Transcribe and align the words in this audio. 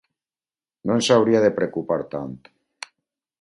No 0.91 0.95
ens 0.99 1.09
hauria 1.17 1.41
de 1.43 1.51
preocupar 1.59 1.99
tant 2.15 2.35